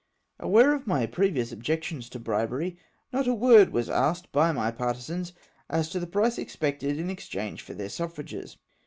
[0.39, 2.75] Aware of my previous objection to bribery,
[3.13, 5.31] not a word was asked by my partisans
[5.69, 8.57] as to the price ex pected in exchange for tlieii suffrages.